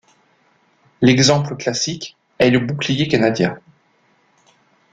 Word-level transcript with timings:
L'exemple 1.01 1.55
classique 1.55 2.17
est 2.39 2.49
le 2.49 2.57
Bouclier 2.57 3.07
canadien. 3.07 3.59